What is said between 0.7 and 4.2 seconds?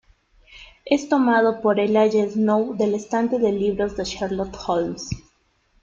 Es tomado por Elijah Snow del estante de libros de